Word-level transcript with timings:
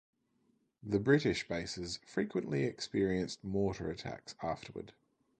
The 0.81 0.97
British 0.99 1.47
bases 1.47 1.99
frequently 2.07 2.63
experienced 2.63 3.43
mortar 3.43 3.87
attacks 3.91 4.33
afterward. 4.41 4.93